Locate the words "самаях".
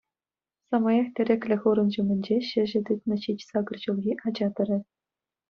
0.69-1.07